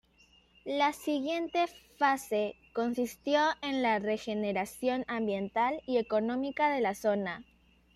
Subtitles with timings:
[0.65, 1.65] La siguiente
[1.99, 7.45] fase consistió en la regeneración ambiental y económica de la zona.